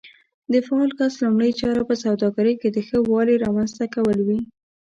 د 0.51 0.53
فعال 0.67 0.91
کس 0.99 1.13
لومړۍ 1.23 1.51
چاره 1.59 1.83
په 1.89 1.95
سوداګرۍ 2.03 2.53
کې 2.61 2.69
د 2.71 2.77
ښه 2.87 2.97
والي 3.11 3.35
رامنځته 3.45 3.85
کول 3.95 4.17
وي. 4.27 4.39